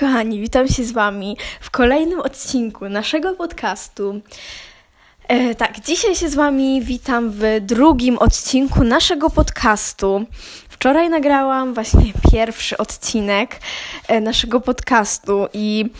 [0.00, 4.20] Kochani, witam się z Wami w kolejnym odcinku naszego podcastu.
[5.28, 10.24] E, tak, dzisiaj się z Wami witam w drugim odcinku naszego podcastu.
[10.68, 13.60] Wczoraj nagrałam właśnie pierwszy odcinek
[14.08, 15.90] e, naszego podcastu i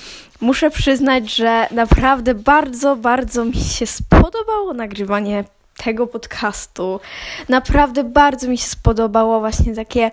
[0.41, 5.45] muszę przyznać, że naprawdę bardzo, bardzo mi się spodobało nagrywanie
[5.77, 7.01] tego podcastu.
[7.49, 10.11] Naprawdę bardzo mi się spodobało właśnie takie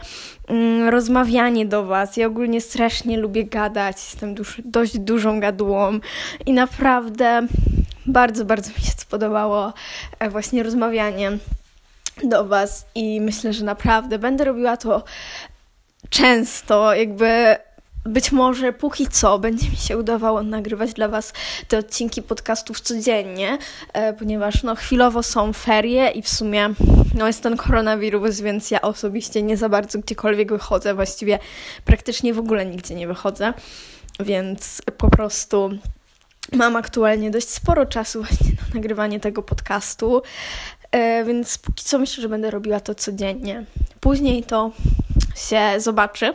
[0.48, 2.18] mm, rozmawianie do Was.
[2.18, 6.00] Ja ogólnie strasznie lubię gadać, jestem duż, dość dużą gadułą
[6.46, 7.48] i naprawdę
[8.06, 9.74] bardzo, bardzo mi się spodobało
[10.20, 11.32] e, właśnie rozmawianie
[12.24, 15.04] do Was i myślę, że naprawdę będę robiła to
[16.10, 17.56] często, jakby
[18.06, 21.34] być może póki co będzie mi się udawało nagrywać dla Was
[21.68, 23.58] te odcinki podcastów codziennie,
[23.94, 26.70] e, ponieważ no, chwilowo są ferie i w sumie
[27.18, 31.40] no, jest ten koronawirus, więc ja osobiście nie za bardzo gdziekolwiek wychodzę, właściwie
[31.86, 33.54] praktycznie w ogóle nigdzie nie wychodzę,
[34.20, 35.70] więc po prostu
[36.52, 40.22] mam aktualnie dość sporo czasu właśnie na nagrywanie tego podcastu,
[40.92, 43.66] e, więc póki co myślę, że będę robiła to codziennie.
[44.00, 44.72] Później to
[45.36, 46.34] się zobaczy.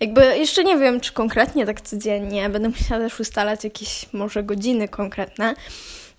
[0.00, 2.48] Jakby jeszcze nie wiem, czy konkretnie tak codziennie.
[2.48, 5.54] Będę musiała też ustalać jakieś może godziny konkretne,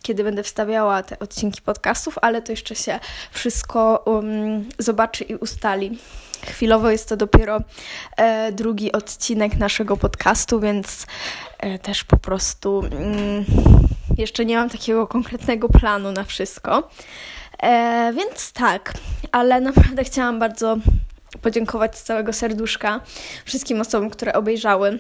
[0.04, 3.00] kiedy będę wstawiała te odcinki podcastów, ale to jeszcze się
[3.32, 5.98] wszystko um, zobaczy i ustali.
[6.46, 7.62] Chwilowo jest to dopiero
[8.18, 11.06] e, drugi odcinek naszego podcastu, więc
[11.58, 13.46] e, też po prostu mm,
[14.18, 16.90] jeszcze nie mam takiego konkretnego planu na wszystko.
[17.64, 18.94] E, więc tak,
[19.32, 20.78] ale naprawdę chciałam bardzo
[21.42, 23.02] podziękować z całego serduszka
[23.46, 25.00] wszystkim osobom, które obejrzały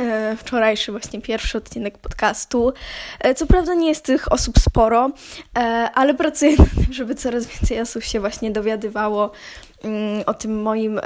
[0.00, 2.72] e, wczorajszy właśnie pierwszy odcinek podcastu.
[3.20, 5.10] E, co prawda nie jest tych osób sporo,
[5.58, 5.60] e,
[5.94, 9.30] ale pracuję nad tym, żeby coraz więcej osób się właśnie dowiadywało
[9.84, 11.00] mm, o tym moim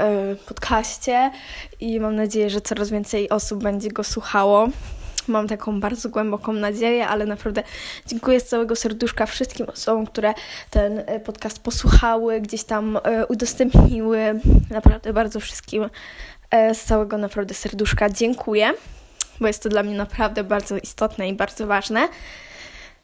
[0.47, 1.31] podcaście
[1.81, 4.69] i mam nadzieję, że coraz więcej osób będzie go słuchało.
[5.29, 7.62] Mam taką bardzo głęboką nadzieję, ale naprawdę
[8.07, 10.34] dziękuję z całego serduszka wszystkim osobom, które
[10.71, 14.41] ten e, podcast posłuchały, gdzieś tam e, udostępniły.
[14.71, 15.91] Naprawdę bardzo wszystkim
[16.50, 18.71] e, z całego naprawdę serduszka dziękuję,
[19.41, 22.09] bo jest to dla mnie naprawdę bardzo istotne i bardzo ważne.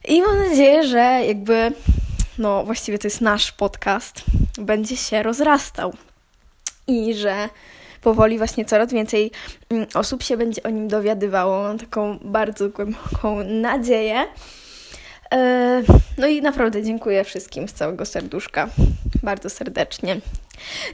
[0.07, 1.71] I mam nadzieję, że jakby,
[2.37, 4.23] no właściwie to jest nasz podcast,
[4.57, 5.93] będzie się rozrastał
[6.87, 7.49] i że
[8.05, 9.31] powoli właśnie coraz więcej
[9.69, 11.63] mm, osób się będzie o nim dowiadywało.
[11.63, 14.25] Mam taką bardzo głęboką nadzieję.
[15.33, 15.81] E,
[16.17, 18.67] no i naprawdę dziękuję wszystkim z całego serduszka,
[19.23, 20.19] bardzo serdecznie.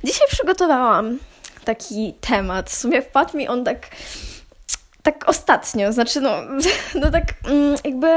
[0.03, 1.19] Dzisiaj przygotowałam
[1.65, 2.69] taki temat.
[2.69, 3.87] W sumie wpadł mi on tak,
[5.03, 6.35] tak ostatnio, znaczy no,
[7.01, 8.07] no tak mm, jakby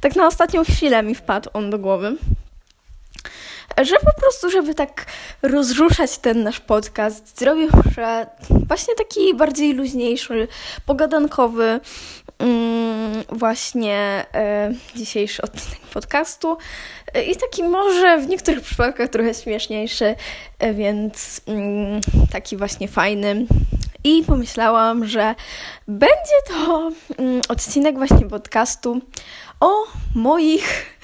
[0.00, 2.16] tak na ostatnią chwilę mi wpadł on do głowy
[3.82, 5.06] że po prostu, żeby tak
[5.42, 8.26] rozruszać ten nasz podcast, zrobił że
[8.68, 10.48] właśnie taki bardziej luźniejszy,
[10.86, 11.80] pogadankowy
[12.38, 16.56] mm, właśnie e, dzisiejszy odcinek podcastu
[17.14, 20.14] e, i taki może w niektórych przypadkach trochę śmieszniejszy,
[20.58, 22.00] e, więc mm,
[22.32, 23.46] taki właśnie fajny.
[24.04, 25.34] I pomyślałam, że
[25.88, 29.00] będzie to mm, odcinek właśnie podcastu
[29.60, 29.70] o
[30.14, 30.96] moich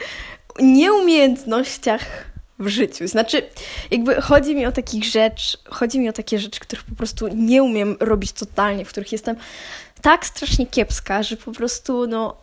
[0.60, 3.08] nieumiejętnościach w życiu.
[3.08, 3.42] Znaczy,
[3.90, 7.62] jakby chodzi mi o takich rzecz, chodzi mi o takie rzeczy, których po prostu nie
[7.62, 9.36] umiem robić totalnie, w których jestem
[10.02, 12.36] tak strasznie kiepska, że po prostu, no,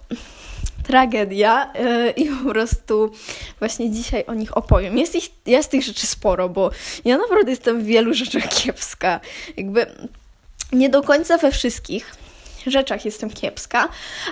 [0.83, 3.11] tragedia yy, i po prostu
[3.59, 4.97] właśnie dzisiaj o nich opowiem.
[4.97, 6.71] Jest, ich, jest tych rzeczy sporo, bo
[7.05, 9.19] ja naprawdę jestem w wielu rzeczach kiepska.
[9.57, 9.85] Jakby
[10.71, 12.15] nie do końca we wszystkich
[12.67, 13.89] rzeczach jestem kiepska,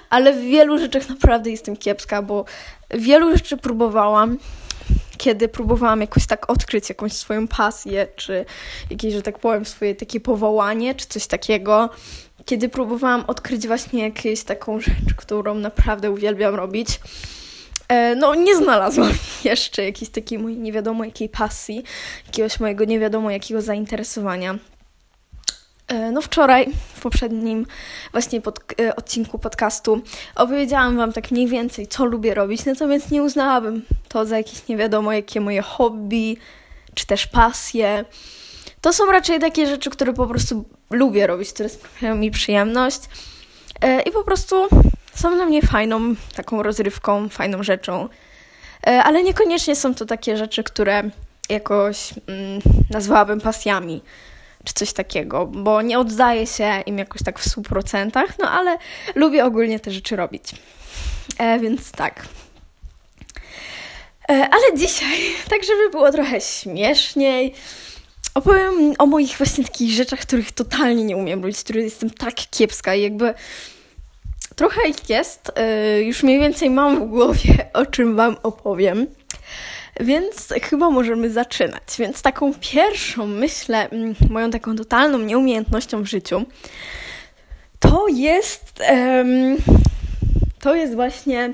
[0.09, 2.45] ale w wielu rzeczach naprawdę jestem kiepska, bo
[2.89, 4.37] wielu rzeczy próbowałam,
[5.21, 8.45] kiedy próbowałam jakoś tak odkryć jakąś swoją pasję, czy
[8.89, 11.89] jakieś, że tak powiem, swoje takie powołanie, czy coś takiego,
[12.45, 16.99] kiedy próbowałam odkryć właśnie jakąś taką rzecz, którą naprawdę uwielbiam robić,
[17.87, 19.11] e, no nie znalazłam
[19.43, 21.83] jeszcze jakiejś takiej mojej nie wiadomo jakiej pasji,
[22.25, 24.57] jakiegoś mojego nie wiadomo jakiego zainteresowania.
[25.91, 27.65] E, no wczoraj, w poprzednim
[28.11, 30.01] właśnie pod, e, odcinku podcastu
[30.35, 34.77] opowiedziałam Wam tak mniej więcej, co lubię robić, natomiast nie uznałabym to za jakieś nie
[34.77, 36.37] wiadomo jakie moje hobby,
[36.93, 38.05] czy też pasje.
[38.81, 42.99] To są raczej takie rzeczy, które po prostu lubię robić, które sprawiają mi przyjemność
[43.81, 44.67] e, i po prostu
[45.15, 48.09] są dla mnie fajną taką rozrywką, fajną rzeczą.
[49.03, 51.03] Ale niekoniecznie są to takie rzeczy, które
[51.49, 54.01] jakoś mm, nazwałabym pasjami
[54.63, 58.77] czy coś takiego, bo nie oddaję się im jakoś tak w 100%, no ale
[59.15, 60.43] lubię ogólnie te rzeczy robić.
[61.37, 62.25] E, więc tak.
[64.29, 65.17] E, ale dzisiaj,
[65.49, 67.53] tak żeby było trochę śmieszniej,
[68.33, 72.95] opowiem o moich właśnie takich rzeczach, których totalnie nie umiem robić, których jestem tak kiepska
[72.95, 73.33] i jakby
[74.55, 75.51] trochę ich jest.
[75.95, 79.07] Yy, już mniej więcej mam w głowie, o czym Wam opowiem.
[79.99, 81.83] Więc chyba możemy zaczynać.
[81.99, 86.45] Więc taką pierwszą, myślę, mm, moją taką totalną nieumiejętnością w życiu
[87.81, 88.79] to jest.
[88.91, 89.57] Um,
[90.59, 91.53] to jest właśnie.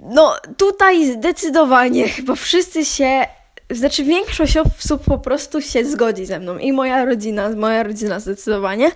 [0.00, 3.26] No, tutaj zdecydowanie chyba wszyscy się.
[3.70, 6.58] Znaczy, większość osób po prostu się zgodzi ze mną.
[6.58, 8.90] I moja rodzina, moja rodzina zdecydowanie.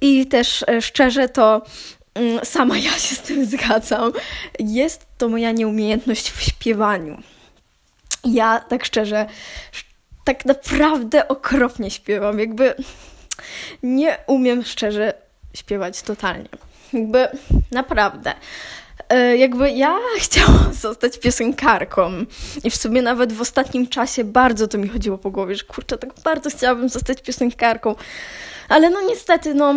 [0.00, 1.62] I też e, szczerze to
[2.14, 4.12] mm, sama ja się z tym zgadzam.
[4.58, 7.22] Jest to moja nieumiejętność w śpiewaniu.
[8.24, 9.26] Ja tak szczerze,
[10.24, 12.38] tak naprawdę okropnie śpiewam.
[12.38, 12.74] Jakby
[13.82, 15.14] nie umiem szczerze
[15.54, 16.48] śpiewać totalnie.
[16.92, 17.28] Jakby
[17.72, 18.34] naprawdę.
[19.08, 22.10] E, jakby ja chciałam zostać piosenkarką
[22.64, 25.98] i w sumie nawet w ostatnim czasie bardzo to mi chodziło po głowie, że kurczę,
[25.98, 27.94] tak bardzo chciałabym zostać piosenkarką,
[28.68, 29.74] ale no niestety, no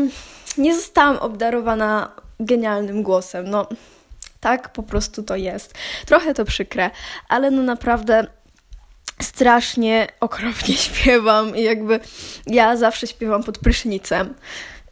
[0.57, 3.67] nie zostałam obdarowana genialnym głosem, no
[4.39, 5.73] tak po prostu to jest.
[6.05, 6.89] Trochę to przykre,
[7.29, 8.27] ale no naprawdę
[9.21, 11.99] strasznie okropnie śpiewam i jakby
[12.47, 14.33] ja zawsze śpiewam pod prysznicem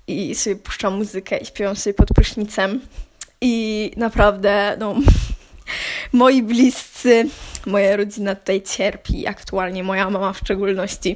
[0.08, 2.82] i sobie puszczam muzykę i śpiewam sobie pod prysznicem
[3.42, 4.96] i naprawdę no
[6.14, 7.26] moi bliscy,
[7.66, 11.16] moja rodzina tutaj cierpi, aktualnie moja mama w szczególności.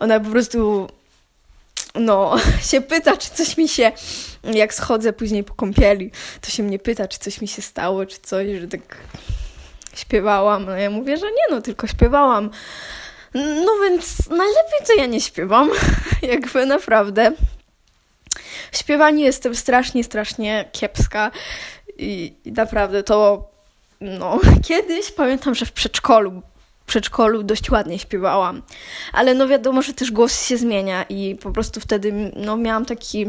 [0.00, 0.88] Ona po prostu
[1.94, 2.36] no,
[2.70, 3.92] się pyta, czy coś mi się,
[4.44, 6.10] jak schodzę później po kąpieli,
[6.40, 8.96] to się mnie pyta, czy coś mi się stało, czy coś, że tak
[9.94, 10.64] śpiewałam.
[10.64, 12.50] No ja mówię, że nie, no tylko śpiewałam.
[13.34, 15.70] No więc najlepiej to ja nie śpiewam,
[16.22, 17.32] jakby naprawdę.
[18.72, 21.30] W śpiewaniu jestem strasznie, strasznie kiepska
[21.98, 23.50] i, i naprawdę to,
[24.00, 26.42] no, kiedyś pamiętam, że w przedszkolu
[26.90, 28.62] przedszkolu dość ładnie śpiewałam.
[29.12, 33.26] Ale no wiadomo, że też głos się zmienia i po prostu wtedy no, miałam taki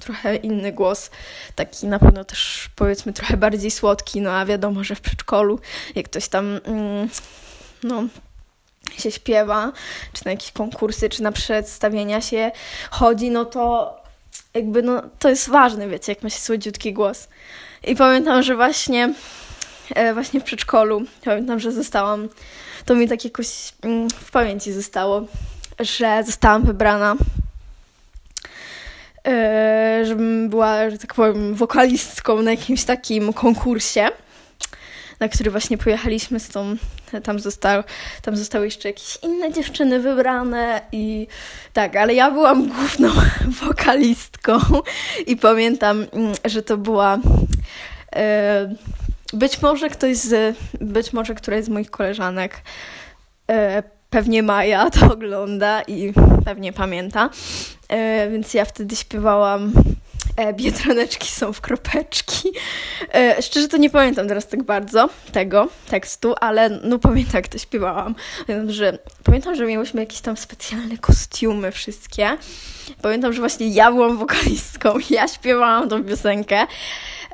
[0.00, 1.10] trochę inny głos,
[1.54, 5.58] taki na pewno też powiedzmy trochę bardziej słodki, no a wiadomo, że w przedszkolu
[5.94, 7.08] jak ktoś tam mm,
[7.82, 8.04] no
[8.98, 9.72] się śpiewa,
[10.12, 12.50] czy na jakieś konkursy, czy na przedstawienia się
[12.90, 13.96] chodzi, no to
[14.54, 17.28] jakby no to jest ważne, wiecie, jak ma się słodziutki głos.
[17.84, 19.14] I pamiętam, że właśnie
[20.14, 22.28] właśnie w przedszkolu, pamiętam, że zostałam,
[22.84, 25.26] to mi tak jakoś mm, w pamięci zostało,
[25.80, 27.16] że zostałam wybrana
[29.28, 34.08] E, żebym była, że tak powiem, wokalistką na jakimś takim konkursie,
[35.20, 36.76] na który właśnie pojechaliśmy z tą,
[37.22, 37.82] tam, został,
[38.22, 41.26] tam zostały jeszcze jakieś inne dziewczyny wybrane i
[41.72, 43.08] tak, ale ja byłam główną
[43.66, 44.60] wokalistką
[45.26, 47.18] i pamiętam, mm, że to była
[48.16, 48.74] e,
[49.32, 52.62] być może ktoś z, być może któraś z moich koleżanek
[53.50, 53.82] e,
[54.12, 56.12] pewnie Maja to ogląda i
[56.44, 57.30] pewnie pamięta.
[57.88, 59.72] E, więc ja wtedy śpiewałam
[60.36, 62.48] e, Biedroneczki są w kropeczki.
[63.14, 67.58] E, szczerze to nie pamiętam teraz tak bardzo tego tekstu, ale no pamiętam jak to
[67.58, 68.14] śpiewałam.
[68.46, 72.36] Pamiętam, że, pamiętam, że miałyśmy jakieś tam specjalne kostiumy wszystkie.
[73.02, 76.66] Pamiętam, że właśnie ja byłam wokalistką, ja śpiewałam tą piosenkę.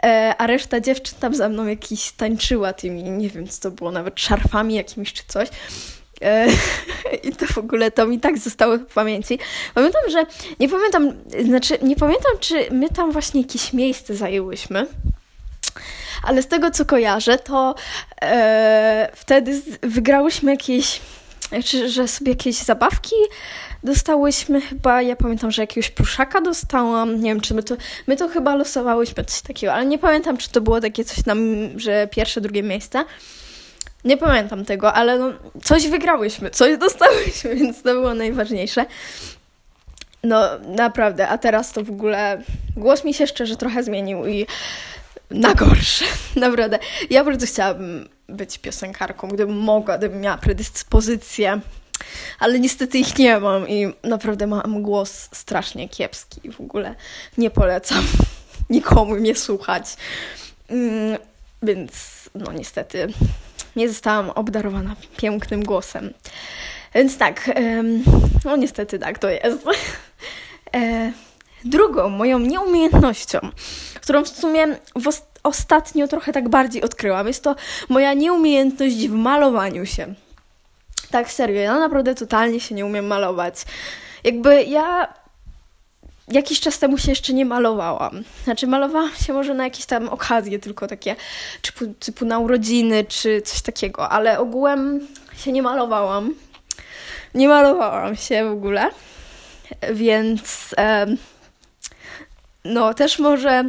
[0.05, 3.91] E, a reszta dziewczyn tam za mną jakiś tańczyła tymi, nie wiem co to było,
[3.91, 5.49] nawet szarfami jakimiś czy coś.
[6.23, 6.47] E,
[7.29, 9.39] I to w ogóle to mi tak zostało w pamięci.
[9.75, 10.27] Pamiętam, że
[10.61, 11.13] nie pamiętam,
[11.45, 14.87] znaczy nie pamiętam, czy my tam właśnie jakieś miejsce zajęłyśmy.
[16.23, 17.75] Ale z tego co kojarzę, to
[18.23, 21.01] e, wtedy wygrałyśmy jakieś,
[21.49, 23.15] znaczy, że sobie jakieś zabawki
[23.85, 28.29] dostałyśmy chyba, ja pamiętam, że jakiegoś pluszaka dostałam, nie wiem, czy my to, my to
[28.29, 31.39] chyba losowałyśmy coś takiego, ale nie pamiętam, czy to było takie coś nam,
[31.77, 33.05] że pierwsze, drugie miejsce.
[34.05, 35.33] Nie pamiętam tego, ale no,
[35.63, 38.87] coś wygrałyśmy, coś dostałyśmy, więc to było najważniejsze.
[40.25, 42.43] No, naprawdę, a teraz to w ogóle
[42.77, 44.47] głos mi się szczerze trochę zmienił i
[45.31, 46.05] na gorsze,
[46.37, 46.79] naprawdę.
[47.11, 51.61] Ja bardzo chciałabym być piosenkarką, gdybym mogła, gdybym miała predyspozycję,
[52.39, 56.95] ale niestety ich nie mam i naprawdę mam głos strasznie kiepski w ogóle
[57.39, 58.05] nie polecam
[58.71, 59.85] nikomu mnie słuchać.
[60.69, 61.19] Mm,
[61.63, 61.93] więc
[62.35, 63.07] no niestety
[63.77, 66.13] nie zostałam obdarowana pięknym głosem.
[66.95, 67.51] Więc tak,
[68.45, 69.65] no niestety tak to jest.
[70.75, 71.13] E,
[71.65, 73.39] drugą moją nieumiejętnością,
[74.01, 75.09] którą w sumie w
[75.43, 77.55] ostatnio trochę tak bardziej odkryłam, jest to
[77.89, 80.15] moja nieumiejętność w malowaniu się.
[81.11, 83.55] Tak serio, ja naprawdę totalnie się nie umiem malować.
[84.25, 85.15] Jakby ja
[86.29, 88.23] jakiś czas temu się jeszcze nie malowałam.
[88.45, 91.17] Znaczy, malowałam się może na jakieś tam okazje, tylko takie
[91.63, 96.35] typu, typu na urodziny czy coś takiego, ale ogółem się nie malowałam.
[97.35, 98.91] nie malowałam się w ogóle,
[99.93, 100.75] więc
[102.65, 103.65] no też może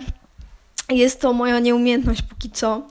[0.90, 2.88] jest to moja nieumiejętność póki co.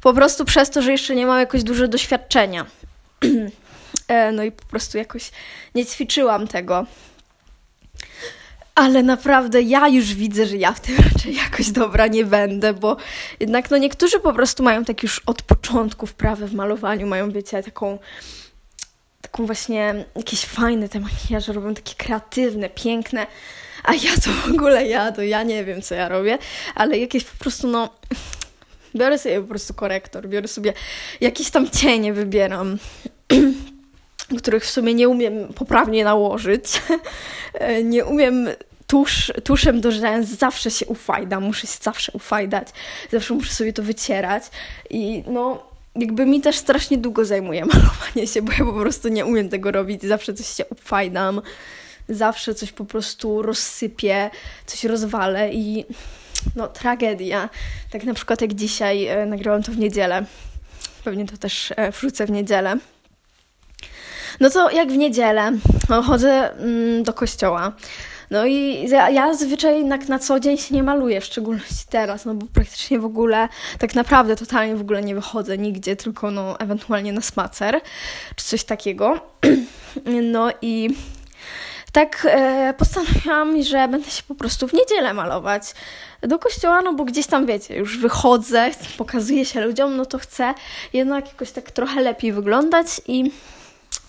[0.00, 2.66] Po prostu przez to, że jeszcze nie mam jakoś dużo doświadczenia.
[4.10, 5.30] E, no i po prostu jakoś
[5.74, 6.86] nie ćwiczyłam tego.
[8.74, 12.96] Ale naprawdę ja już widzę, że ja w tym raczej jakoś dobra nie będę, bo
[13.40, 17.62] jednak no niektórzy po prostu mają tak już od początku wprawę w malowaniu, mają wiecie
[17.62, 17.98] taką
[19.20, 23.26] taką właśnie jakieś fajne te makijaże, robią takie kreatywne, piękne,
[23.84, 26.38] a ja to w ogóle ja, to ja nie wiem co ja robię,
[26.74, 27.88] ale jakieś po prostu no
[28.96, 30.72] biorę sobie po prostu korektor, biorę sobie
[31.20, 32.78] jakieś tam cienie wybieram
[34.38, 36.82] których w sumie nie umiem poprawnie nałożyć.
[37.84, 38.48] nie umiem
[38.90, 42.68] tusz, tuszem do rzęs zawsze się ufajda, muszę się zawsze ufajdać,
[43.12, 44.42] zawsze muszę sobie to wycierać
[44.90, 45.62] i no
[45.96, 49.70] jakby mi też strasznie długo zajmuje malowanie się, bo ja po prostu nie umiem tego
[49.70, 51.42] robić, zawsze coś się ufajdam,
[52.08, 54.30] zawsze coś po prostu rozsypię,
[54.66, 55.84] coś rozwalę i
[56.56, 57.48] no tragedia.
[57.90, 60.24] Tak na przykład jak dzisiaj e, nagrałam to w niedzielę,
[61.04, 62.76] pewnie to też e, wrzucę w niedzielę.
[64.40, 65.52] No to jak w niedzielę
[65.88, 67.72] no, chodzę mm, do kościoła.
[68.30, 72.24] No i ja, ja zazwyczaj jednak na co dzień się nie maluję, w szczególności teraz,
[72.24, 76.60] no bo praktycznie w ogóle, tak naprawdę totalnie w ogóle nie wychodzę nigdzie, tylko no
[76.60, 77.80] ewentualnie na spacer,
[78.36, 79.20] czy coś takiego.
[80.22, 80.90] No i
[81.92, 85.62] tak e, postanowiłam, że będę się po prostu w niedzielę malować
[86.20, 90.54] do kościoła, no bo gdzieś tam wiecie, już wychodzę, pokazuję się ludziom, no to chcę
[90.92, 93.30] jednak jakoś tak trochę lepiej wyglądać i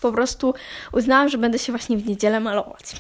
[0.01, 0.53] po prostu
[0.91, 2.95] uznałam, że będę się właśnie w niedzielę malować.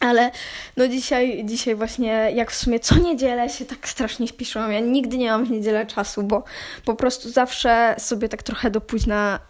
[0.00, 0.30] Ale
[0.76, 4.72] no dzisiaj, dzisiaj właśnie, jak w sumie co niedzielę się tak strasznie śpieszyłam.
[4.72, 6.44] Ja nigdy nie mam w niedzielę czasu, bo
[6.84, 9.40] po prostu zawsze sobie tak trochę do późna,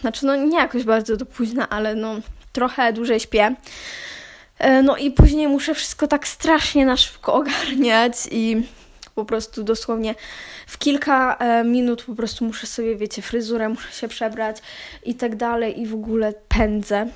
[0.00, 2.14] znaczy no nie jakoś bardzo do późna, ale no
[2.52, 3.54] trochę dłużej śpię.
[4.58, 8.62] E, no i później muszę wszystko tak strasznie na szybko ogarniać i
[9.18, 10.14] po prostu dosłownie
[10.66, 14.56] w kilka e, minut po prostu muszę sobie, wiecie, fryzurę, muszę się przebrać
[15.04, 17.06] i tak dalej i w ogóle pędzę.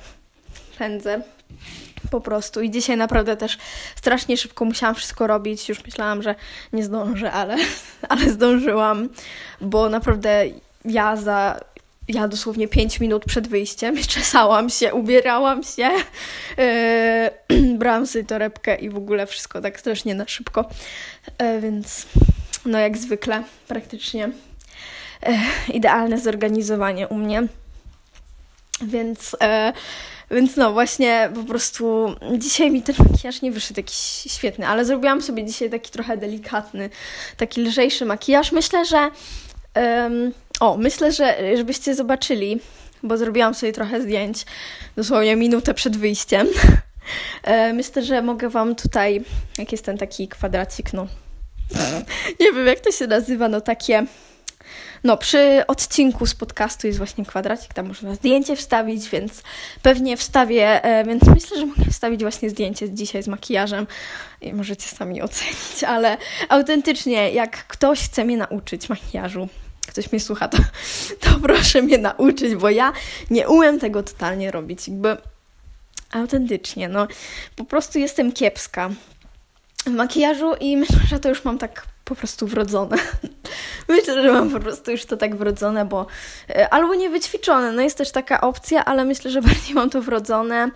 [0.77, 1.21] Pędzę
[2.11, 2.61] po prostu.
[2.61, 3.57] I dzisiaj naprawdę też
[3.95, 5.69] strasznie szybko musiałam wszystko robić.
[5.69, 6.35] Już myślałam, że
[6.73, 7.55] nie zdążę, ale,
[8.09, 9.09] ale zdążyłam,
[9.61, 10.45] bo naprawdę
[10.85, 11.59] ja za
[12.07, 15.89] ja dosłownie 5 minut przed wyjściem czesałam się, ubierałam się,
[17.49, 20.69] yy, brałam sobie torebkę i w ogóle wszystko tak strasznie na szybko.
[21.41, 22.05] Yy, więc
[22.65, 24.29] no jak zwykle praktycznie
[25.27, 25.33] yy,
[25.73, 27.47] idealne zorganizowanie u mnie.
[28.81, 29.35] Więc,
[30.31, 35.21] więc no właśnie po prostu dzisiaj mi ten makijaż nie wyszedł jakiś świetny, ale zrobiłam
[35.21, 36.89] sobie dzisiaj taki trochę delikatny,
[37.37, 38.51] taki lżejszy makijaż.
[38.51, 39.09] Myślę, że
[40.59, 42.59] o, myślę, że żebyście zobaczyli,
[43.03, 44.45] bo zrobiłam sobie trochę zdjęć
[44.95, 46.47] dosłownie minutę przed wyjściem.
[47.43, 49.21] E, myślę, że mogę Wam tutaj,
[49.57, 51.07] jak jest ten taki kwadracik, no
[52.39, 54.05] nie wiem jak to się nazywa, no takie
[55.03, 59.43] no, przy odcinku z podcastu jest właśnie kwadracik, tam można zdjęcie wstawić, więc
[59.81, 63.87] pewnie wstawię, e, więc myślę, że mogę wstawić właśnie zdjęcie dzisiaj z makijażem
[64.41, 66.17] i możecie sami ocenić, ale
[66.49, 69.49] autentycznie, jak ktoś chce mnie nauczyć makijażu,
[69.87, 70.57] ktoś mnie słucha, to,
[71.19, 72.93] to proszę mnie nauczyć, bo ja
[73.29, 74.87] nie umiem tego totalnie robić.
[74.87, 75.17] Jakby
[76.11, 77.07] autentycznie, no
[77.55, 78.89] po prostu jestem kiepska
[79.85, 82.97] w makijażu i myślę, że to już mam tak po prostu wrodzone.
[83.89, 86.05] Myślę, że mam po prostu już to tak wrodzone, bo
[86.49, 90.01] e, albo nie wyćwiczone, no jest też taka opcja, ale myślę, że bardziej mam to
[90.01, 90.71] wrodzone.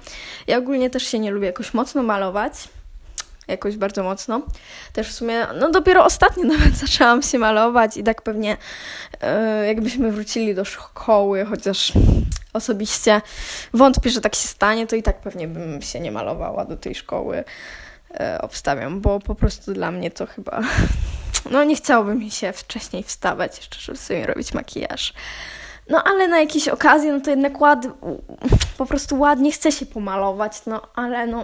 [0.47, 2.53] Ja ogólnie też się nie lubię jakoś mocno malować
[3.47, 4.41] jakoś bardzo mocno.
[4.93, 8.57] Też w sumie, no dopiero ostatnio nawet zaczęłam się malować i tak pewnie
[9.21, 11.93] yy, jakbyśmy wrócili do szkoły, chociaż
[12.53, 13.21] osobiście
[13.73, 16.95] wątpię, że tak się stanie, to i tak pewnie bym się nie malowała do tej
[16.95, 17.43] szkoły.
[18.11, 20.61] Yy, obstawiam, bo po prostu dla mnie to chyba.
[21.51, 25.13] No, nie chciałoby mi się wcześniej wstawać, jeszcze, żeby sobie robić makijaż.
[25.89, 27.87] No ale na jakieś okazje, no to jednak ład,
[28.77, 31.43] po prostu ładnie chce się pomalować, no ale no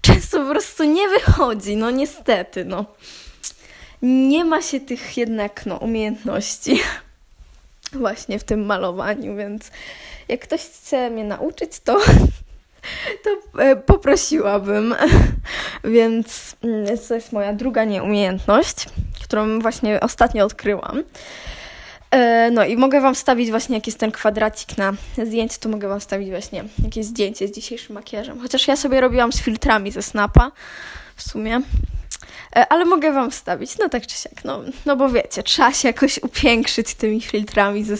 [0.00, 2.84] często po prostu nie wychodzi, no niestety, no.
[4.02, 6.80] Nie ma się tych jednak, no, umiejętności
[7.92, 9.70] właśnie w tym malowaniu, więc
[10.28, 12.00] jak ktoś chce mnie nauczyć, to,
[13.24, 14.94] to e, poprosiłabym.
[15.84, 18.86] Więc mm, to jest moja druga nieumiejętność,
[19.22, 21.02] którą właśnie ostatnio odkryłam.
[22.10, 24.92] E, no i mogę Wam wstawić właśnie, jak jest ten kwadracik na
[25.24, 28.40] zdjęcie, to mogę Wam wstawić właśnie jakieś zdjęcie z dzisiejszym makijażem.
[28.40, 30.52] Chociaż ja sobie robiłam z filtrami ze Snapa
[31.16, 31.60] w sumie.
[32.56, 35.88] E, ale mogę Wam wstawić, no tak czy siak, no, no bo wiecie, trzeba się
[35.88, 37.96] jakoś upiększyć tymi filtrami ze,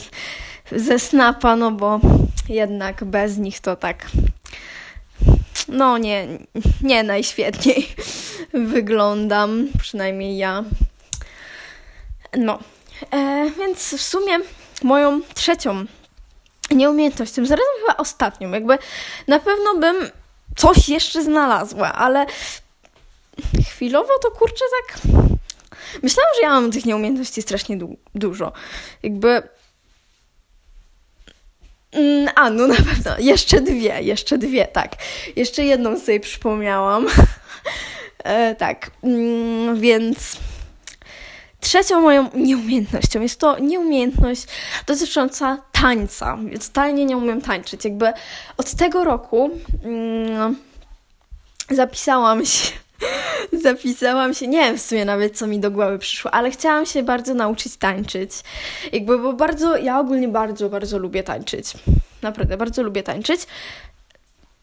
[0.72, 2.00] ze Snapa, no bo
[2.48, 4.06] jednak bez nich to tak
[5.68, 6.26] no nie,
[6.82, 7.88] nie najświetniej
[8.74, 10.64] wyglądam, przynajmniej ja.
[12.36, 12.58] No,
[13.10, 14.38] e, więc w sumie
[14.82, 15.84] moją trzecią
[16.70, 18.78] nieumiejętnością, zarazem chyba ostatnią, jakby
[19.28, 20.10] na pewno bym
[20.56, 22.26] coś jeszcze znalazła, ale
[23.68, 25.00] chwilowo to kurczę tak.
[26.02, 28.52] Myślałam, że ja mam tych nieumiejętności strasznie du dużo.
[29.02, 29.42] Jakby.
[31.92, 33.18] Mm, a, no na pewno.
[33.18, 34.92] Jeszcze dwie, jeszcze dwie, tak.
[35.36, 37.06] Jeszcze jedną sobie przypomniałam.
[38.24, 40.36] e, tak, mm, więc
[41.60, 44.46] Trzecią moją nieumiejętnością jest to nieumiejętność
[44.86, 46.38] dotycząca tańca.
[46.66, 47.84] Totalnie nie umiem tańczyć.
[47.84, 48.12] Jakby
[48.56, 49.50] od tego roku
[49.84, 50.56] mm,
[51.70, 52.72] zapisałam się.
[53.64, 57.02] Zapisałam się, nie wiem w sumie nawet co mi do głowy przyszło, ale chciałam się
[57.02, 58.30] bardzo nauczyć tańczyć.
[58.92, 61.72] Jakby, bo bardzo, ja ogólnie bardzo, bardzo lubię tańczyć.
[62.22, 63.40] Naprawdę, bardzo lubię tańczyć.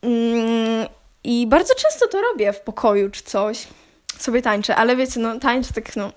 [0.02, 0.88] Mm,
[1.24, 3.68] I bardzo często to robię w pokoju czy coś.
[4.18, 6.12] Sobie tańczę, ale wiecie, no tańczę tak, no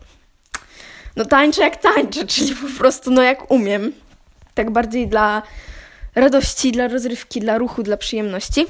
[1.19, 3.93] no tańczę jak tańczę, czyli po prostu no jak umiem.
[4.55, 5.43] Tak bardziej dla
[6.15, 8.67] radości, dla rozrywki, dla ruchu, dla przyjemności.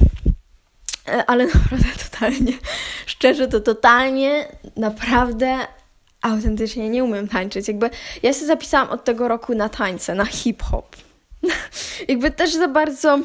[1.09, 2.53] E, ale naprawdę totalnie,
[3.07, 5.59] szczerze to totalnie, naprawdę
[6.23, 7.69] autentycznie nie umiem tańczyć.
[7.69, 7.91] Jakby
[8.23, 10.97] ja się zapisałam od tego roku na tańce, na hip-hop.
[12.09, 13.19] jakby też za bardzo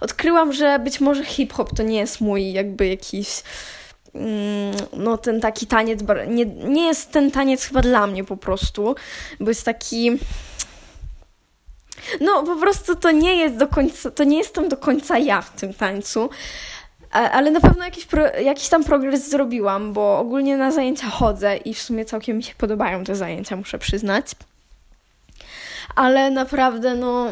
[0.00, 3.42] odkryłam, że być może hip-hop to nie jest mój jakby jakiś
[4.96, 8.94] no ten taki taniec, nie, nie jest ten taniec chyba dla mnie po prostu,
[9.40, 10.18] bo jest taki...
[12.20, 15.60] No po prostu to nie jest do końca, to nie jestem do końca ja w
[15.60, 16.30] tym tańcu,
[17.10, 21.74] ale na pewno jakiś, pro, jakiś tam progres zrobiłam, bo ogólnie na zajęcia chodzę i
[21.74, 24.26] w sumie całkiem mi się podobają te zajęcia, muszę przyznać.
[25.96, 27.26] Ale naprawdę, no,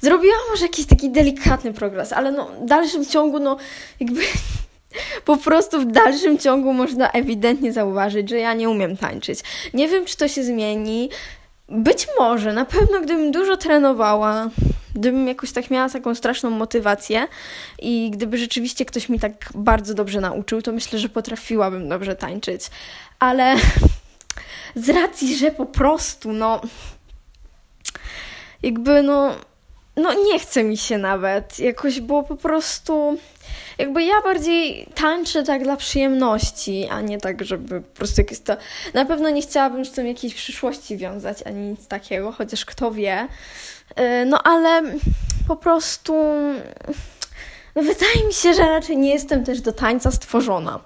[0.00, 3.56] zrobiłam może jakiś taki delikatny progres, ale no, w dalszym ciągu, no,
[4.00, 4.20] jakby
[5.24, 9.40] po prostu w dalszym ciągu można ewidentnie zauważyć, że ja nie umiem tańczyć.
[9.74, 11.10] Nie wiem, czy to się zmieni.
[11.68, 14.50] Być może, na pewno, gdybym dużo trenowała,
[14.94, 17.28] gdybym jakoś tak miała taką straszną motywację
[17.78, 22.70] i gdyby rzeczywiście ktoś mi tak bardzo dobrze nauczył, to myślę, że potrafiłabym dobrze tańczyć.
[23.18, 23.56] Ale
[24.74, 26.60] z racji, że po prostu, no,
[28.62, 29.34] jakby, no,
[29.96, 33.18] no nie chce mi się nawet jakoś, bo po prostu
[33.78, 38.56] jakby ja bardziej tańczę tak dla przyjemności, a nie tak, żeby po prostu jakieś to...
[38.94, 43.28] Na pewno nie chciałabym z tym jakiejś przyszłości wiązać, ani nic takiego, chociaż kto wie.
[44.00, 44.82] Y, no ale
[45.48, 46.14] po prostu...
[47.74, 50.80] No, wydaje mi się, że raczej nie jestem też do tańca stworzona.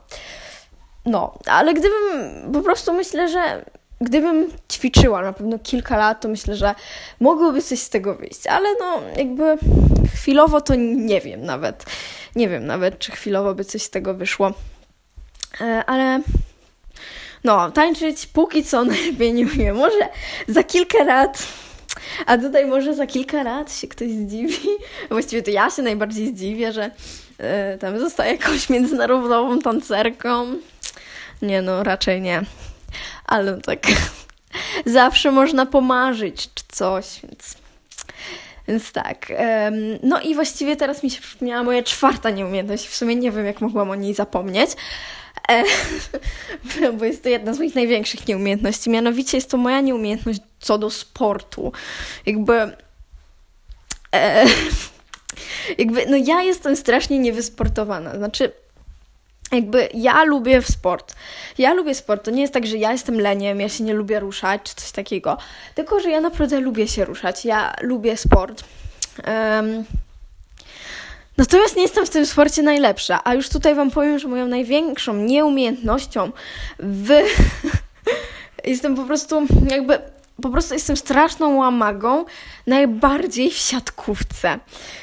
[1.07, 3.65] No, ale gdybym po prostu myślę, że
[4.01, 6.75] gdybym ćwiczyła na pewno kilka lat, to myślę, że
[7.21, 9.59] mogłoby coś z tego wyjść, ale no jakby
[10.15, 11.85] chwilowo to nie wiem nawet.
[12.37, 14.53] Nie wiem nawet, czy chwilowo by coś z tego wyszło.
[15.61, 16.21] E, ale
[17.45, 19.77] no, tańczyć póki co najlepiej nie umiem.
[19.77, 20.09] Może
[20.49, 21.47] za kilka lat,
[22.27, 24.69] a tutaj może za kilka lat się ktoś zdziwi.
[25.11, 26.91] Właściwie to ja się najbardziej zdziwię, że
[27.75, 30.47] y, tam zostaje jakąś międzynarodową tancerką.
[31.43, 32.43] Nie no, raczej nie.
[33.31, 33.87] Ale tak
[34.87, 37.55] zawsze można pomarzyć czy coś, więc
[38.69, 39.33] więc tak.
[40.03, 42.87] No i właściwie teraz mi się przypomniała moja czwarta nieumiejętność.
[42.87, 44.71] W sumie nie wiem, jak mogłam o niej zapomnieć.
[46.99, 48.91] Bo jest to jedna z moich największych nieumiejętności.
[48.91, 51.73] Mianowicie jest to moja nieumiejętność co do sportu.
[52.27, 52.77] Jakby.
[54.15, 54.47] E,
[55.79, 58.17] jakby, no ja jestem strasznie niewysportowana.
[58.17, 58.53] Znaczy,
[59.53, 61.15] jakby ja lubię sport.
[61.59, 62.25] Ja lubię sport.
[62.25, 64.93] To nie jest tak, że ja jestem leniem, ja się nie lubię ruszać, czy coś
[64.93, 65.39] takiego.
[65.75, 67.45] Tylko, że ja naprawdę lubię się ruszać.
[67.45, 68.65] Ja lubię sport.
[69.27, 69.85] Um,
[71.37, 73.21] natomiast nie jestem w tym sporcie najlepsza.
[73.25, 76.33] A już tutaj Wam powiem, że moją największą nieumiejętnością
[76.79, 77.11] w...
[78.65, 79.99] jestem po prostu jakby
[80.41, 82.25] po prostu jestem straszną łamagą,
[82.67, 84.59] najbardziej w siatkówce.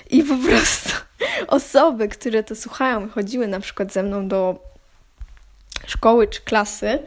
[0.10, 0.90] I po prostu
[1.48, 4.60] osoby, które to słuchają, chodziły na przykład ze mną do
[5.88, 7.00] szkoły czy klasy,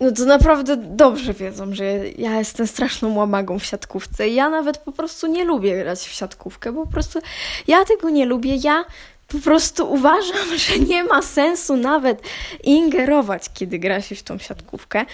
[0.00, 1.84] no to naprawdę dobrze wiedzą, że
[2.18, 4.28] ja jestem straszną łamagą w siatkówce.
[4.28, 7.18] Ja nawet po prostu nie lubię grać w siatkówkę, po prostu
[7.66, 8.56] ja tego nie lubię.
[8.56, 8.84] Ja
[9.28, 12.22] po prostu uważam, że nie ma sensu nawet
[12.64, 15.04] ingerować, kiedy gra się w tą siatkówkę,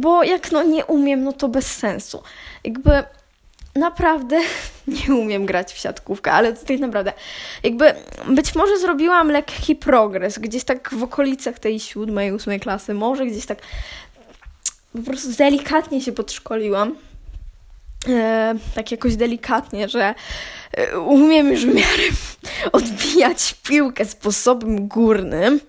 [0.00, 2.22] bo jak no nie umiem, no to bez sensu.
[2.64, 3.04] Jakby
[3.74, 4.40] naprawdę
[5.08, 7.12] nie umiem grać w siatkówkę, ale to tak naprawdę
[7.62, 7.94] jakby
[8.28, 13.46] być może zrobiłam lekki progres, gdzieś tak w okolicach tej siódmej, ósmej klasy, może gdzieś
[13.46, 13.58] tak
[14.92, 16.96] po prostu delikatnie się podszkoliłam,
[18.08, 20.14] e, tak jakoś delikatnie, że
[20.72, 22.02] e, umiem już w miarę
[22.72, 25.60] odbijać piłkę sposobem górnym.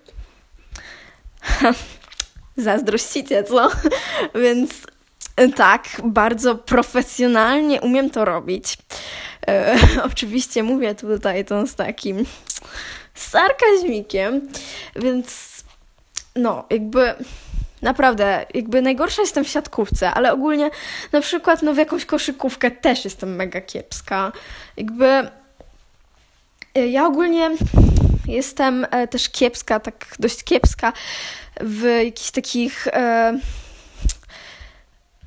[2.56, 3.70] Zazdrościcie, co?
[4.42, 4.70] Więc
[5.36, 8.78] e, tak, bardzo profesjonalnie umiem to robić.
[9.48, 9.78] E,
[10.12, 12.26] oczywiście mówię tutaj to z takim
[13.14, 14.48] sarkazmikiem,
[14.96, 15.56] więc
[16.36, 17.14] no, jakby
[17.82, 20.70] naprawdę, jakby najgorsza jestem w siatkówce, ale ogólnie
[21.12, 24.32] na przykład no w jakąś koszykówkę też jestem mega kiepska.
[24.76, 25.06] Jakby
[26.74, 27.50] e, ja ogólnie
[28.26, 30.92] jestem e, też kiepska, tak dość kiepska
[31.60, 33.38] w jakichś takich e,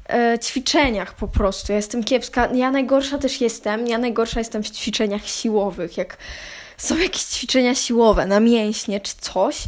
[0.10, 1.72] e, ćwiczeniach po prostu.
[1.72, 2.50] Ja jestem kiepska.
[2.54, 3.88] Ja najgorsza też jestem.
[3.88, 5.98] Ja najgorsza jestem w ćwiczeniach siłowych.
[5.98, 6.18] Jak
[6.78, 9.64] są jakieś ćwiczenia siłowe na mięśnie czy coś,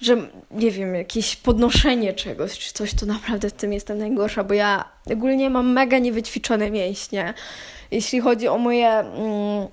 [0.00, 0.16] że
[0.50, 4.84] nie wiem, jakieś podnoszenie czegoś czy coś, to naprawdę w tym jestem najgorsza, bo ja
[5.12, 7.34] ogólnie mam mega niewyćwiczone mięśnie.
[7.90, 9.68] Jeśli chodzi o moje mm,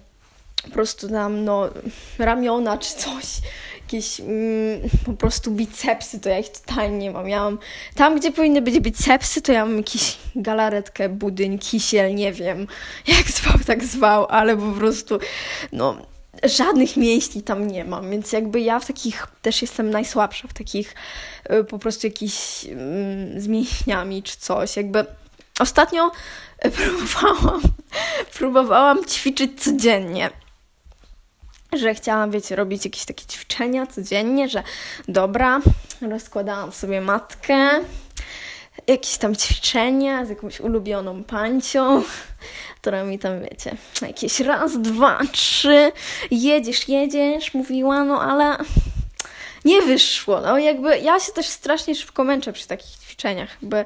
[0.64, 1.70] po prostu tam, no,
[2.20, 3.26] ramiona czy coś,
[3.86, 7.30] jakieś mm, po prostu bicepsy, to ja ich totalnie nie mam.
[7.30, 7.58] Ja mam
[7.96, 12.68] tam, gdzie powinny być bicepsy, to ja mam jakiś galaretkę, budyń, kisiel, nie wiem,
[13.18, 15.20] jak zwał, tak zwał, ale po prostu,
[15.72, 15.98] no,
[16.44, 20.96] żadnych mięśni tam nie mam, więc jakby ja w takich też jestem najsłabsza, w takich
[21.52, 24.78] y, po prostu jakiś y, z mięśniami czy coś.
[24.78, 25.06] Jakby
[25.60, 26.12] ostatnio
[26.78, 27.62] próbowałam,
[28.34, 30.45] próbowałam ćwiczyć codziennie.
[31.76, 34.64] Że chciałam, wiecie, robić jakieś takie ćwiczenia codziennie, że
[35.08, 35.60] dobra,
[36.02, 37.70] rozkładałam sobie matkę,
[38.88, 42.04] jakieś tam ćwiczenia z jakąś ulubioną pancią,
[42.82, 45.92] która mi tam, wiecie, jakieś raz, dwa, trzy,
[46.32, 48.58] jedziesz, jedziesz, mówiła, no ale
[49.66, 50.42] nie wyszło.
[50.42, 53.86] No jakby ja się też strasznie szybko męczę przy takich ćwiczeniach, jakby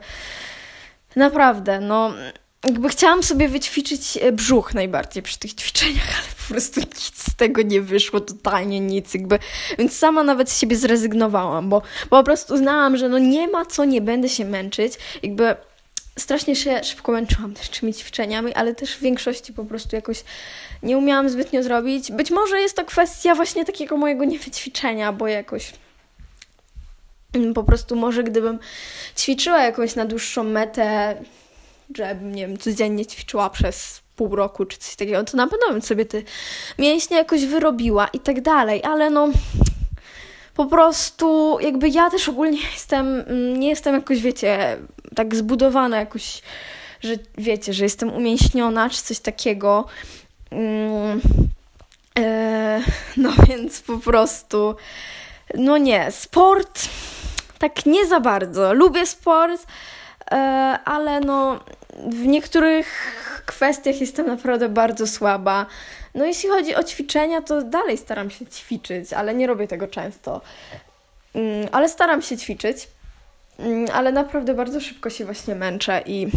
[1.16, 2.14] naprawdę, no
[2.64, 7.36] jakby chciałam sobie wyćwiczyć e, brzuch najbardziej przy tych ćwiczeniach, ale po prostu nic z
[7.36, 9.40] tego nie wyszło, totalnie nic, jakby,
[9.78, 13.66] więc sama nawet z siebie zrezygnowałam, bo, bo po prostu uznałam, że no nie ma
[13.66, 14.94] co, nie będę się męczyć,
[15.24, 15.56] jakby
[16.18, 20.24] strasznie się szybko męczyłam też tymi ćwiczeniami, ale też w większości po prostu jakoś
[20.84, 22.12] nie umiałam zbytnio zrobić.
[22.12, 25.74] Być może jest to kwestia właśnie takiego mojego niewyćwiczenia, bo jakoś
[27.34, 28.60] mm, po prostu może gdybym
[29.18, 31.16] ćwiczyła jakąś na dłuższą metę,
[31.98, 35.82] żebym, nie wiem, codziennie ćwiczyła przez pół roku czy coś takiego, to na pewno bym
[35.82, 36.22] sobie te
[36.80, 39.30] mięśnie jakoś wyrobiła i tak dalej, ale no
[40.56, 43.24] po prostu jakby ja też ogólnie jestem,
[43.60, 44.78] nie jestem jakoś, wiecie,
[45.16, 46.42] tak zbudowana jakoś,
[47.02, 49.86] że wiecie, że jestem umięśniona czy coś takiego.
[50.52, 51.22] Mm,
[52.20, 52.82] e,
[53.18, 54.76] no więc po prostu,
[55.56, 56.90] no nie, sport
[57.60, 58.74] tak nie za bardzo.
[58.74, 59.66] Lubię sport,
[60.32, 60.36] e,
[60.86, 61.60] ale no
[62.08, 62.88] w niektórych
[63.46, 65.66] kwestiach jestem naprawdę bardzo słaba.
[66.16, 70.42] No jeśli chodzi o ćwiczenia, to dalej staram się ćwiczyć, ale nie robię tego często.
[71.34, 72.88] Mm, ale staram się ćwiczyć,
[73.60, 76.28] mm, ale naprawdę bardzo szybko się właśnie męczę i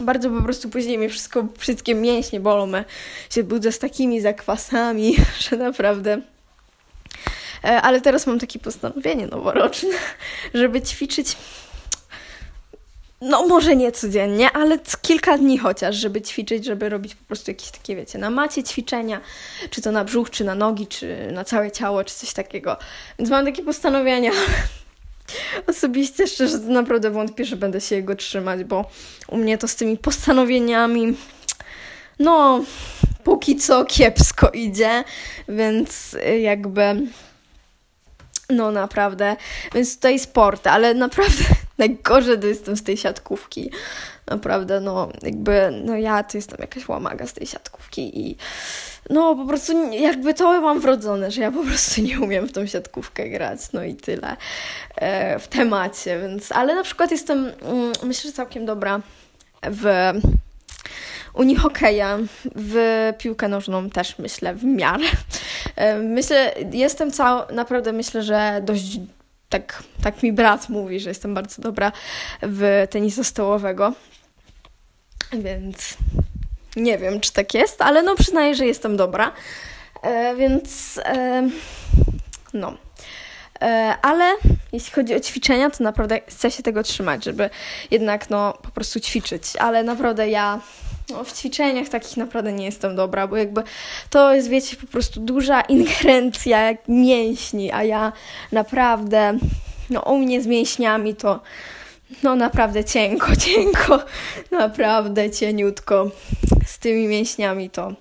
[0.00, 2.84] bardzo po prostu później mi wszystko, wszystkie mięśnie bolą, me
[3.30, 5.16] się budzę z takimi zakwasami,
[5.50, 6.20] że naprawdę...
[7.64, 9.94] E, ale teraz mam takie postanowienie noworoczne,
[10.54, 11.36] żeby ćwiczyć
[13.22, 17.70] no może nie codziennie, ale kilka dni chociaż, żeby ćwiczyć, żeby robić po prostu jakieś
[17.70, 19.20] takie, wiecie, na macie ćwiczenia,
[19.70, 22.76] czy to na brzuch, czy na nogi, czy na całe ciało, czy coś takiego.
[23.18, 24.30] Więc mam takie postanowienia.
[25.66, 28.90] Osobiście szczerze naprawdę wątpię, że będę się jego trzymać, bo
[29.28, 31.16] u mnie to z tymi postanowieniami
[32.18, 32.64] no
[33.24, 35.04] póki co kiepsko idzie,
[35.48, 36.82] więc jakby
[38.50, 39.36] no naprawdę,
[39.74, 41.44] więc tutaj sport, ale naprawdę
[41.82, 43.70] najgorzej to jestem z tej siatkówki.
[44.26, 48.36] Naprawdę, no jakby, no ja to jestem jakaś łamaga z tej siatkówki i
[49.10, 52.66] no po prostu jakby to mam wrodzone, że ja po prostu nie umiem w tą
[52.66, 54.36] siatkówkę grać, no i tyle
[54.96, 59.00] e, w temacie, więc, ale na przykład jestem, mm, myślę, że całkiem dobra
[59.70, 60.12] w
[61.34, 62.76] unihokeja, w
[63.18, 65.04] piłkę nożną też myślę w miarę.
[65.76, 68.98] E, myślę, jestem cał, naprawdę myślę, że dość
[69.52, 71.92] tak, tak mi brat mówi, że jestem bardzo dobra
[72.42, 73.92] w tenisa stołowego.
[75.32, 75.96] Więc
[76.76, 79.32] nie wiem, czy tak jest, ale no przyznaję, że jestem dobra.
[80.02, 81.48] E, więc e,
[82.54, 82.76] no.
[83.62, 84.34] E, ale
[84.72, 87.50] jeśli chodzi o ćwiczenia, to naprawdę chcę się tego trzymać, żeby
[87.90, 89.44] jednak no po prostu ćwiczyć.
[89.58, 90.60] Ale naprawdę ja
[91.10, 93.62] no, w ćwiczeniach takich naprawdę nie jestem dobra, bo jakby
[94.10, 98.12] to jest, wiecie, po prostu duża ingerencja mięśni, a ja
[98.52, 99.38] naprawdę,
[99.90, 101.40] no u mnie z mięśniami to
[102.22, 104.02] no naprawdę cienko, cienko,
[104.50, 106.10] naprawdę cieniutko.
[106.66, 107.92] Z tymi mięśniami to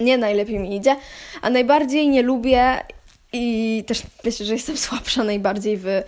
[0.00, 0.96] nie najlepiej mi idzie,
[1.42, 2.78] a najbardziej nie lubię
[3.32, 6.04] i też myślę, że jestem słabsza najbardziej w e,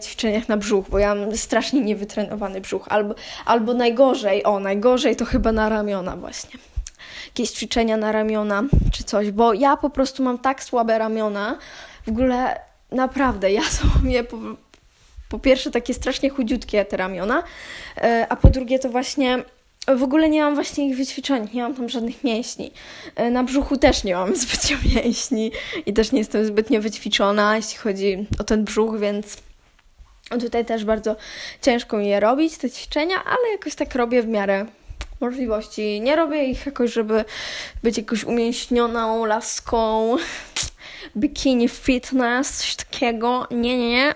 [0.00, 2.86] ćwiczeniach na brzuch, bo ja mam strasznie niewytrenowany brzuch.
[2.88, 6.60] Albo, albo najgorzej, o, najgorzej to chyba na ramiona właśnie.
[7.26, 11.58] Jakieś ćwiczenia na ramiona czy coś, bo ja po prostu mam tak słabe ramiona.
[12.06, 12.60] W ogóle
[12.92, 14.36] naprawdę, ja sobie po,
[15.28, 17.42] po pierwsze takie strasznie chudziutkie te ramiona,
[17.96, 19.44] e, a po drugie to właśnie
[19.86, 22.72] w ogóle nie mam właśnie ich wyćwiczonych, nie mam tam żadnych mięśni.
[23.16, 25.52] E, na brzuchu też nie mam zbytnio mięśni
[25.86, 29.36] i też nie jestem zbytnio wyćwiczona, jeśli chodzi o ten brzuch, więc
[30.40, 31.16] tutaj też bardzo
[31.62, 34.66] ciężko mi je robić, te ćwiczenia, ale jakoś tak robię w miarę
[35.20, 36.00] możliwości.
[36.00, 37.24] Nie robię ich jakoś, żeby
[37.82, 40.16] być jakoś umięśnioną laską,
[41.16, 43.46] bikini fitness, coś takiego.
[43.50, 44.14] Nie, nie, nie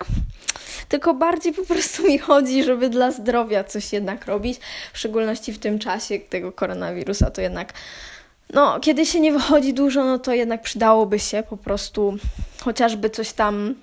[0.89, 4.59] tylko bardziej po prostu mi chodzi, żeby dla zdrowia coś jednak robić,
[4.93, 7.73] w szczególności w tym czasie tego koronawirusa, to jednak
[8.53, 12.17] no, kiedy się nie wychodzi dużo, no to jednak przydałoby się po prostu
[12.63, 13.75] chociażby coś tam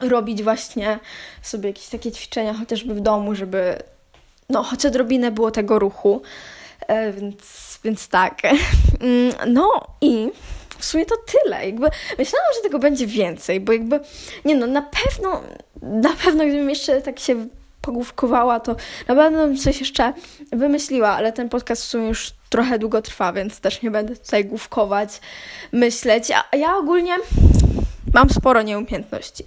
[0.00, 0.98] robić właśnie
[1.42, 3.78] sobie jakieś takie ćwiczenia chociażby w domu, żeby
[4.48, 6.22] no choć odrobinę było tego ruchu,
[6.86, 8.42] e, więc, więc tak.
[9.00, 10.30] Mm, no i
[10.78, 11.66] w sumie to tyle.
[11.66, 14.00] Jakby myślałam, że tego będzie więcej, bo jakby,
[14.44, 15.42] nie no, na pewno,
[15.82, 17.46] na pewno gdybym jeszcze tak się
[17.82, 18.76] pogłówkowała, to
[19.08, 20.12] na pewno bym coś jeszcze
[20.52, 24.44] wymyśliła, ale ten podcast w sumie już trochę długo trwa, więc też nie będę tutaj
[24.44, 25.20] główkować,
[25.72, 26.30] myśleć.
[26.30, 27.16] A ja ogólnie
[28.14, 29.44] mam sporo nieumiejętności.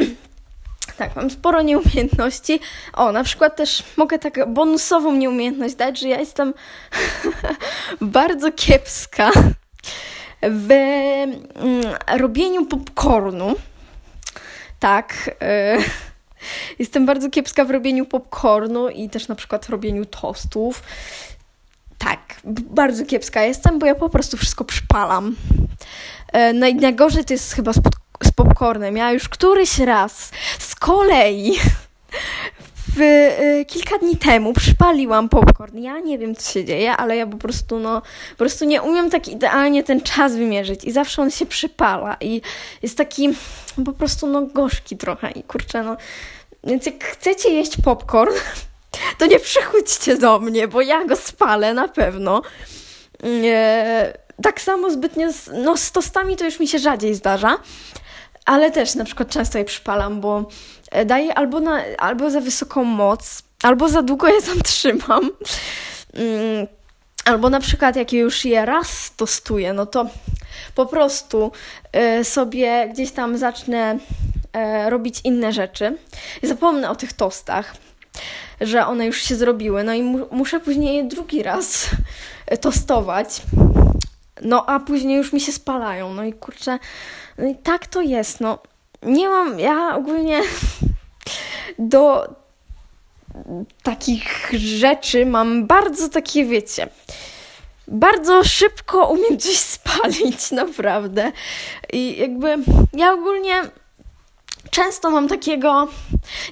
[0.00, 0.06] Yy,
[0.98, 2.60] tak, mam sporo nieumiejętności.
[2.92, 6.54] O, na przykład też mogę tak bonusową nieumiejętność dać, że ja jestem
[8.00, 9.30] bardzo kiepska
[10.50, 13.54] w mm, robieniu popcornu.
[14.78, 15.30] Tak.
[15.42, 15.84] Y,
[16.78, 20.82] jestem bardzo kiepska w robieniu popcornu i też na przykład robieniu tostów.
[21.98, 25.36] Tak, bardzo kiepska jestem, bo ja po prostu wszystko przypalam.
[26.50, 27.80] Y, najgorzej to jest chyba z,
[28.24, 28.96] z popcornem.
[28.96, 31.54] Ja już któryś raz z kolei
[32.96, 35.78] w, y, kilka dni temu przypaliłam popcorn.
[35.78, 39.10] Ja nie wiem, co się dzieje, ale ja po prostu, no, po prostu nie umiem
[39.10, 42.40] tak idealnie ten czas wymierzyć i zawsze on się przypala i
[42.82, 43.28] jest taki
[43.84, 45.96] po prostu, no, gorzki trochę i kurczę, no.
[46.64, 48.34] Więc jak chcecie jeść popcorn,
[49.18, 52.42] to nie przychodźcie do mnie, bo ja go spalę na pewno.
[53.22, 57.58] Nie, tak samo zbytnio, z, no, z tostami to już mi się rzadziej zdarza,
[58.44, 60.48] ale też na przykład często je przypalam, bo
[60.90, 65.30] e, daje albo, na, albo za wysoką moc, albo za długo je tam trzymam.
[66.14, 66.66] Mm,
[67.24, 70.06] albo na przykład jak już je raz tostuję, no to
[70.74, 71.52] po prostu
[72.20, 73.98] y, sobie gdzieś tam zacznę
[74.86, 75.96] y, robić inne rzeczy
[76.42, 77.76] zapomnę o tych tostach,
[78.60, 81.90] że one już się zrobiły, no i mu muszę później je drugi raz
[82.60, 83.42] tostować.
[84.44, 86.14] No a później już mi się spalają.
[86.14, 86.78] No i kurczę,
[87.38, 88.40] no i tak to jest.
[88.40, 88.58] No
[89.02, 90.40] nie mam, ja ogólnie
[91.78, 92.34] do
[93.82, 96.88] takich rzeczy mam bardzo takie, wiecie,
[97.88, 101.32] bardzo szybko umiem coś spalić, naprawdę.
[101.92, 102.58] I jakby
[102.92, 103.62] ja ogólnie
[104.70, 105.88] często mam takiego,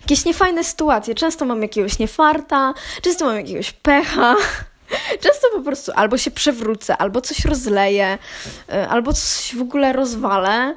[0.01, 4.37] jakieś niefajne sytuacje, często mam jakiegoś niefarta, często mam jakiegoś pecha.
[5.21, 8.19] Często po prostu albo się przewrócę, albo coś rozleję,
[8.69, 10.75] y, albo coś w ogóle rozwalę,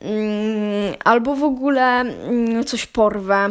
[0.00, 3.48] mm, albo w ogóle mm, coś porwę,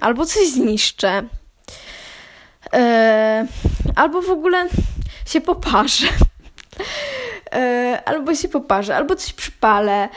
[0.00, 2.78] albo coś zniszczę, y,
[3.96, 4.68] albo w ogóle
[5.26, 6.06] się poparzę.
[7.54, 10.08] Y, albo się poparzę, albo coś przypalę,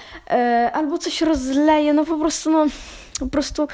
[0.74, 2.66] albo coś rozleję, no po prostu, no
[3.20, 3.68] po prostu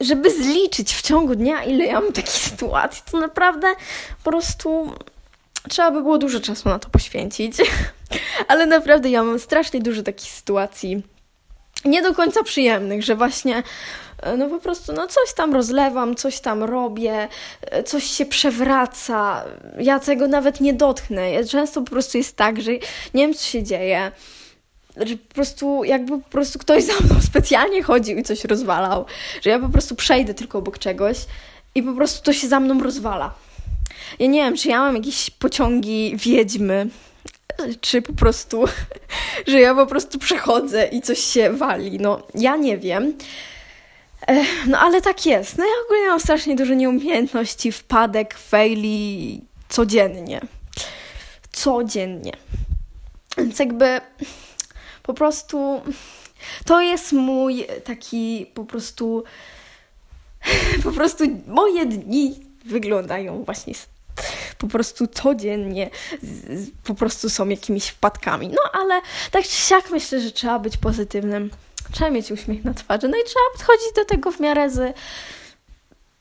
[0.00, 3.74] żeby zliczyć w ciągu dnia, ile ja mam takich sytuacji, to naprawdę
[4.24, 4.92] po prostu
[5.68, 7.56] trzeba by było dużo czasu na to poświęcić.
[8.48, 11.02] Ale naprawdę ja mam strasznie dużo takich sytuacji
[11.84, 13.62] nie do końca przyjemnych, że właśnie
[14.22, 17.28] e, no po prostu no coś tam rozlewam, coś tam robię,
[17.62, 19.44] e, coś się przewraca.
[19.78, 21.44] Ja tego nawet nie dotknę.
[21.44, 22.72] Często po prostu jest tak, że
[23.14, 24.12] nie wiem co się dzieje
[25.04, 29.04] że po prostu jakby po prostu ktoś za mną specjalnie chodził i coś rozwalał,
[29.42, 31.16] że ja po prostu przejdę tylko obok czegoś
[31.74, 33.34] i po prostu to się za mną rozwala.
[34.18, 36.88] Ja nie wiem, czy ja mam jakieś pociągi wiedźmy,
[37.80, 38.64] czy po prostu,
[39.46, 41.98] że ja po prostu przechodzę i coś się wali.
[41.98, 43.14] No, ja nie wiem.
[44.66, 45.58] No, ale tak jest.
[45.58, 50.40] No, ja ogólnie mam strasznie dużo nieumiejętności, wpadek, faili codziennie.
[51.52, 52.32] Codziennie.
[53.38, 54.00] Więc jakby
[55.06, 55.82] po prostu
[56.64, 59.24] to jest mój taki po prostu
[60.84, 63.74] po prostu moje dni wyglądają właśnie
[64.58, 65.90] po prostu codziennie
[66.84, 68.48] po prostu są jakimiś wpadkami.
[68.48, 71.50] No ale tak czy siak myślę, że trzeba być pozytywnym.
[71.92, 73.08] Trzeba mieć uśmiech na twarzy.
[73.08, 74.96] No i trzeba podchodzić do tego w miarę z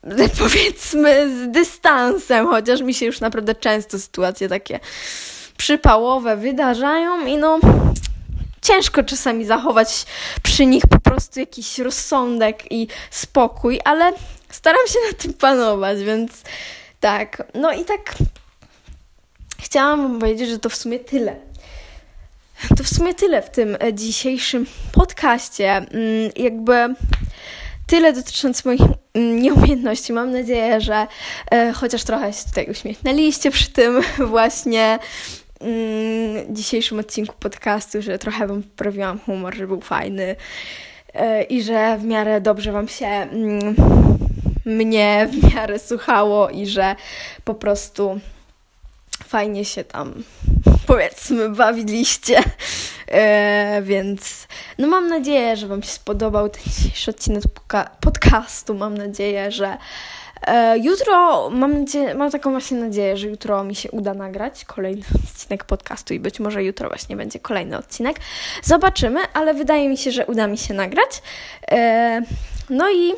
[0.40, 4.80] powiedzmy z dystansem, chociaż mi się już naprawdę często sytuacje takie
[5.58, 7.60] przypałowe wydarzają i no
[8.66, 10.06] ciężko czasami zachować
[10.44, 14.14] przy nich po prostu jakiś rozsądek i spokój, ale
[14.50, 16.32] staram się na tym panować, więc
[17.00, 17.44] tak.
[17.54, 18.16] No i tak
[19.60, 21.36] chciałam powiedzieć, że to w sumie tyle.
[22.78, 25.72] To w sumie tyle w tym dzisiejszym podcaście.
[25.72, 26.96] Mm, jakby
[27.88, 28.82] tyle dotyczące moich
[29.14, 30.14] mm, nieumiejętności.
[30.14, 31.08] Mam nadzieję, że
[31.52, 34.02] e, chociaż trochę się tutaj uśmiechnęliście przy tym
[34.34, 35.00] właśnie
[36.50, 40.36] dzisiejszym odcinku podcastu, że trochę Wam poprawiłam humor, że był fajny
[41.14, 43.76] e, i że w miarę dobrze Wam się mm,
[44.66, 46.96] mnie w miarę słuchało i że
[47.44, 48.20] po prostu
[49.26, 50.24] fajnie się tam
[50.88, 52.44] powiedzmy bawiliście.
[53.08, 54.48] E, więc
[54.78, 57.44] no mam nadzieję, że Wam się spodobał ten dzisiejszy odcinek
[58.02, 58.74] podcastu.
[58.74, 59.78] Mam nadzieję, że
[60.82, 66.14] jutro, mam, mam taką właśnie nadzieję, że jutro mi się uda nagrać kolejny odcinek podcastu
[66.14, 68.20] i być może jutro właśnie będzie kolejny odcinek.
[68.64, 71.22] Zobaczymy, ale wydaje mi się, że uda mi się nagrać.
[71.72, 72.22] E,
[72.70, 73.14] no i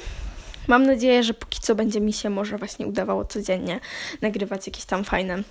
[0.68, 3.80] mam nadzieję, że póki co będzie mi się może właśnie udawało codziennie
[4.22, 5.44] nagrywać jakieś tam fajne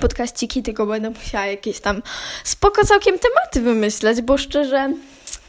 [0.00, 2.02] podkaściki, tylko będę musiała jakieś tam
[2.44, 4.92] spoko całkiem tematy wymyśleć, bo szczerze,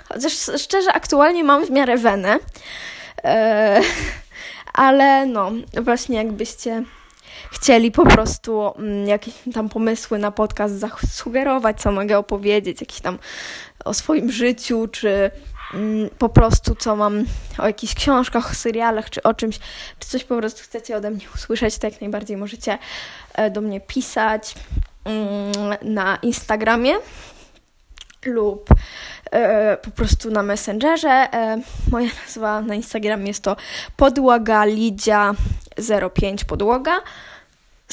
[0.09, 2.39] chociaż szczerze aktualnie mam w miarę wenę,
[3.23, 3.81] e,
[4.73, 6.83] ale no, właśnie jakbyście
[7.51, 13.19] chcieli po prostu mm, jakieś tam pomysły na podcast zasugerować, co mogę opowiedzieć, jakieś tam
[13.85, 15.31] o swoim życiu, czy
[15.73, 17.25] mm, po prostu co mam
[17.57, 19.59] o jakichś książkach, serialach, czy o czymś,
[19.99, 22.77] czy coś po prostu chcecie ode mnie usłyszeć, to jak najbardziej możecie
[23.33, 24.55] e, do mnie pisać
[25.05, 26.93] mm, na Instagramie
[28.25, 28.69] lub
[29.31, 31.09] e, po prostu na Messengerze.
[31.33, 33.55] E, moja nazwa na Instagramie jest to
[33.97, 35.33] podłaga lidzia
[36.13, 37.01] 05 podłoga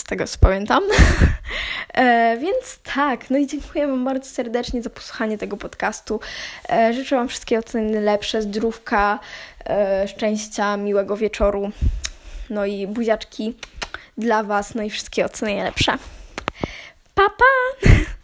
[0.01, 0.83] z tego co pamiętam.
[1.95, 6.21] e, więc tak, no i dziękuję Wam bardzo serdecznie za posłuchanie tego podcastu.
[6.69, 9.19] E, życzę Wam wszystkiego co najlepsze, zdrówka,
[9.67, 11.71] e, szczęścia, miłego wieczoru,
[12.51, 13.55] no i buziaczki
[14.19, 15.93] dla Was, no i wszystkiego co najlepsze.
[17.15, 17.89] Pa, pa!